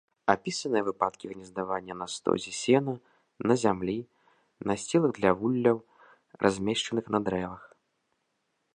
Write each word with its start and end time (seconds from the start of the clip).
Апісаныя 0.33 0.83
выпадкі 0.87 1.29
гнездавання 1.33 1.97
на 1.99 2.07
стозе 2.13 2.53
сена, 2.61 2.95
на 3.51 3.59
зямлі, 3.65 3.97
насцілах 4.71 5.11
для 5.21 5.31
вулляў, 5.43 5.77
размешчаных 6.47 7.05
на 7.17 7.27
дрэвах. 7.29 7.63